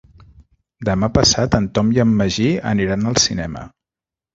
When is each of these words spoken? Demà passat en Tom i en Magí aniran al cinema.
Demà 0.89 1.09
passat 1.19 1.59
en 1.59 1.69
Tom 1.77 1.95
i 1.99 2.03
en 2.07 2.19
Magí 2.25 2.51
aniran 2.75 3.11
al 3.15 3.25
cinema. 3.31 3.69